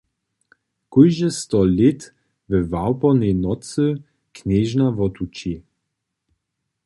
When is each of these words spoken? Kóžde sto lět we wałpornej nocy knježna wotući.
Kóžde 0.93 1.29
sto 1.39 1.59
lět 1.77 2.01
we 2.49 2.57
wałpornej 2.71 3.33
nocy 3.45 3.85
knježna 4.35 4.87
wotući. 4.97 5.53